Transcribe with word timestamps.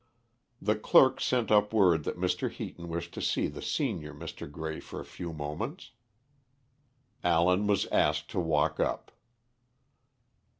The 0.59 0.75
clerk 0.75 1.21
sent 1.21 1.51
up 1.51 1.73
word 1.73 2.05
that 2.05 2.17
Mr. 2.17 2.49
Heaton 2.49 2.87
wished 2.87 3.13
to 3.13 3.21
see 3.21 3.45
the 3.47 3.61
senior 3.61 4.15
Mr. 4.15 4.49
Grey 4.51 4.79
for 4.79 4.99
a 4.99 5.05
few 5.05 5.31
moments. 5.31 5.91
Allen 7.23 7.67
was 7.67 7.85
asked 7.91 8.31
to 8.31 8.39
walk 8.39 8.79
up. 8.79 9.11